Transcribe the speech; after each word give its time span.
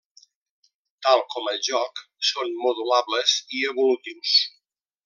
Tal 1.07 1.21
com 1.35 1.51
el 1.51 1.61
joc, 1.69 2.03
són 2.33 2.51
modulables 2.65 3.39
i 3.61 3.65
evolutius. 3.75 4.39